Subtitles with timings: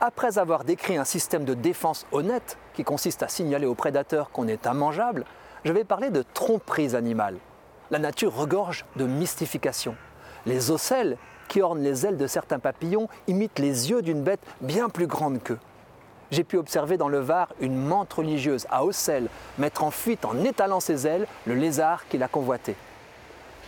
[0.00, 4.46] Après avoir décrit un système de défense honnête qui consiste à signaler aux prédateurs qu'on
[4.46, 5.24] est immangeable,
[5.64, 7.36] je vais parler de tromperie animale.
[7.90, 9.96] La nature regorge de mystifications.
[10.46, 11.16] Les ocelles
[11.48, 15.42] qui ornent les ailes de certains papillons imitent les yeux d'une bête bien plus grande
[15.42, 15.58] qu'eux.
[16.30, 20.44] J'ai pu observer dans le Var une menthe religieuse à ocelles mettre en fuite en
[20.44, 22.76] étalant ses ailes le lézard qui la convoitait.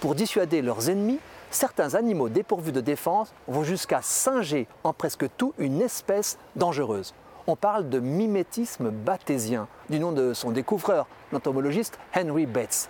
[0.00, 1.18] Pour dissuader leurs ennemis,
[1.50, 7.14] certains animaux dépourvus de défense vont jusqu'à singer en presque tout une espèce dangereuse.
[7.46, 12.88] On parle de mimétisme bathésien, du nom de son découvreur, l'entomologiste Henry Bates.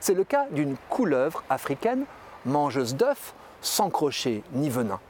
[0.00, 2.04] C'est le cas d'une couleuvre africaine,
[2.44, 5.00] mangeuse d'œufs, sans crochet ni venin.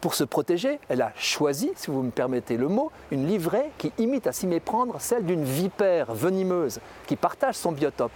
[0.00, 3.92] Pour se protéger, elle a choisi, si vous me permettez le mot, une livrée qui
[3.98, 8.12] imite à s'y méprendre celle d'une vipère venimeuse qui partage son biotope.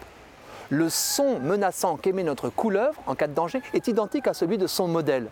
[0.70, 4.66] Le son menaçant qu'émet notre couleuvre en cas de danger est identique à celui de
[4.66, 5.28] son modèle.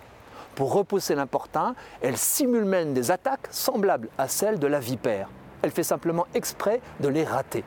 [0.55, 5.29] Pour repousser l'importun, elle simule même des attaques semblables à celles de la vipère.
[5.63, 7.65] Elle fait simplement exprès de les rater.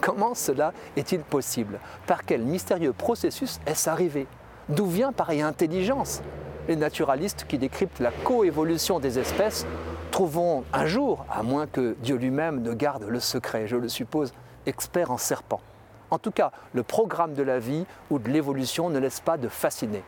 [0.00, 1.80] Comment cela est-il possible?
[2.06, 4.26] Par quel mystérieux processus est-ce arrivé?
[4.70, 6.22] D'où vient pareille intelligence?
[6.66, 9.66] Les naturalistes qui décryptent la coévolution des espèces
[10.10, 14.32] trouveront un jour, à moins que Dieu lui-même ne garde le secret, je le suppose,
[14.64, 15.60] expert en serpents.
[16.12, 19.48] En tout cas, le programme de la vie ou de l'évolution ne laisse pas de
[19.48, 20.04] fasciner.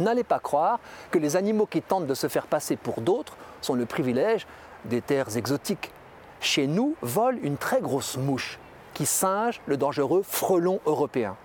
[0.00, 3.74] N'allez pas croire que les animaux qui tentent de se faire passer pour d'autres sont
[3.74, 4.46] le privilège
[4.84, 5.92] des terres exotiques.
[6.40, 8.58] Chez nous vole une très grosse mouche
[8.92, 11.36] qui singe le dangereux frelon européen.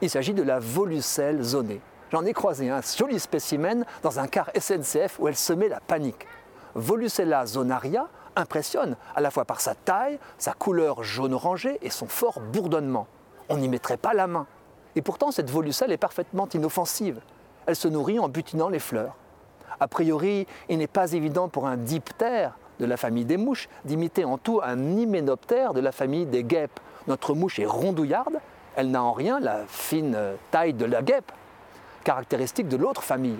[0.00, 1.80] Il s'agit de la volucelle zonée.
[2.10, 6.26] J'en ai croisé un joli spécimen dans un car SNCF où elle semait la panique.
[6.74, 12.40] Volucella zonaria impressionne à la fois par sa taille, sa couleur jaune-orangé et son fort
[12.40, 13.06] bourdonnement.
[13.48, 14.46] On n'y mettrait pas la main.
[14.96, 17.20] Et pourtant, cette volucelle est parfaitement inoffensive.
[17.66, 19.14] Elle se nourrit en butinant les fleurs.
[19.80, 24.24] A priori, il n'est pas évident pour un diptère de la famille des mouches d'imiter
[24.24, 26.80] en tout un hyménoptère de la famille des guêpes.
[27.06, 28.40] Notre mouche est rondouillarde,
[28.76, 30.16] elle n'a en rien la fine
[30.50, 31.32] taille de la guêpe,
[32.02, 33.38] caractéristique de l'autre famille.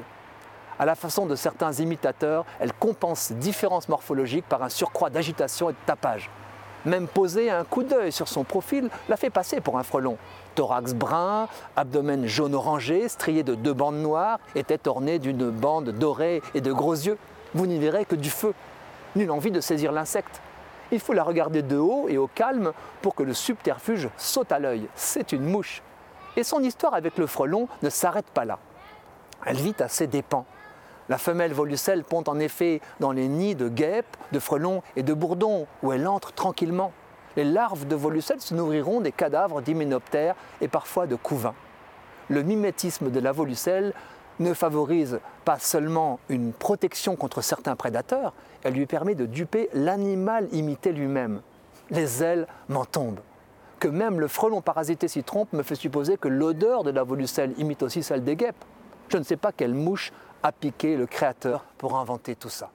[0.79, 5.71] À la façon de certains imitateurs, elle compense ces différences morphologiques par un surcroît d'agitation
[5.71, 6.31] et de tapage.
[6.85, 10.19] Même poser un coup d'œil sur son profil la fait passer pour un frelon.
[10.55, 16.61] Thorax brun, abdomen jaune-orangé, strié de deux bandes noires, était orné d'une bande dorée et
[16.61, 17.17] de gros yeux.
[17.55, 18.53] Vous n'y verrez que du feu.
[19.17, 20.43] Nulle envie de saisir l'insecte.
[20.93, 24.59] Il faut la regarder de haut et au calme pour que le subterfuge saute à
[24.59, 24.89] l'œil.
[24.95, 25.83] C'est une mouche.
[26.37, 28.59] Et son histoire avec le frelon ne s'arrête pas là.
[29.47, 30.45] Elle vit à ses dépens.
[31.09, 35.13] La femelle volucelle pond en effet dans les nids de guêpes, de frelons et de
[35.13, 36.93] bourdons, où elle entre tranquillement.
[37.37, 41.55] Les larves de volucelles se nourriront des cadavres d'hyménoptères et parfois de couvains.
[42.29, 43.93] Le mimétisme de la volucelle
[44.41, 48.33] ne favorise pas seulement une protection contre certains prédateurs,
[48.63, 51.41] elle lui permet de duper l'animal imité lui-même.
[51.91, 53.21] Les ailes m'en tombent.
[53.79, 57.53] Que même le frelon parasité s'y trompe me fait supposer que l'odeur de la volucelle
[57.59, 58.65] imite aussi celle des guêpes.
[59.09, 62.71] Je ne sais pas quelle mouche a piqué le créateur pour inventer tout ça.